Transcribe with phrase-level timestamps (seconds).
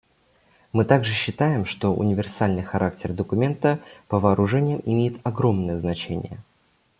[0.73, 6.43] Мы также считаем, что универсальный характер документа по вооружениям имеет огромное значение.